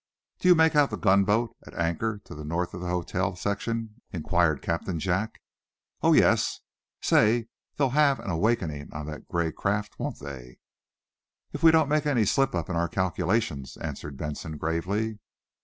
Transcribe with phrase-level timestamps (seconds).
[0.39, 4.01] "Do you make out the gunboat, at anchor to the north of the hotel section?"
[4.11, 5.39] inquired Captain Jack.
[6.01, 6.61] "Oh, yes.
[7.03, 10.57] Say, they'll have an awakening on that gray craft, won't they?"
[11.53, 15.19] "If we don't make any slip in our calculations," answered Benson, gravely.